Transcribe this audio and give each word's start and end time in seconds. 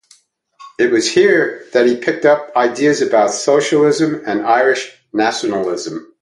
It 0.79 0.91
was 0.91 1.07
here 1.11 1.67
that 1.73 1.85
he 1.85 1.95
picked 1.95 2.25
up 2.25 2.53
ideas 2.55 3.03
about 3.03 3.29
socialism 3.29 4.23
and 4.25 4.41
Irish 4.47 4.91
nationalism. 5.13 6.11